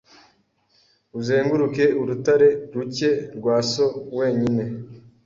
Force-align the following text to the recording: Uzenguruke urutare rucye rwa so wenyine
Uzenguruke 1.19 1.83
urutare 2.01 2.49
rucye 2.73 3.09
rwa 3.35 3.55
so 3.71 3.85
wenyine 4.17 4.63